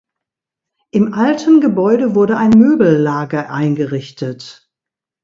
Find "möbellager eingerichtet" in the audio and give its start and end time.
2.49-4.67